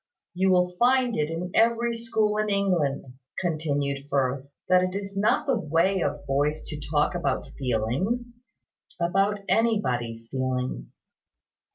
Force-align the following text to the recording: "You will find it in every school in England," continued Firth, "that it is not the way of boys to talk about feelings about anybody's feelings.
"You 0.33 0.49
will 0.51 0.71
find 0.79 1.15
it 1.15 1.29
in 1.29 1.51
every 1.53 1.95
school 1.95 2.37
in 2.37 2.49
England," 2.49 3.05
continued 3.37 4.07
Firth, 4.09 4.49
"that 4.67 4.81
it 4.81 4.95
is 4.95 5.15
not 5.15 5.45
the 5.45 5.59
way 5.59 6.01
of 6.01 6.25
boys 6.25 6.63
to 6.63 6.79
talk 6.89 7.13
about 7.13 7.45
feelings 7.59 8.33
about 8.99 9.41
anybody's 9.47 10.27
feelings. 10.27 10.97